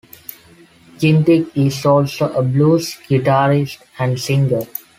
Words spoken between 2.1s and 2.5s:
a